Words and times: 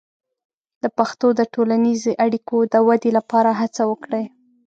د 0.81 0.83
پښتو 0.97 1.27
د 1.39 1.41
ټولنیزې 1.53 2.11
اړیکو 2.25 2.57
د 2.73 2.75
ودې 2.87 3.11
لپاره 3.17 3.49
هڅه 3.61 3.81
وکړئ. 3.91 4.25